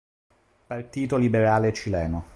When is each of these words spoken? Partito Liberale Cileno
Partito 0.65 1.15
Liberale 1.17 1.71
Cileno 1.73 2.25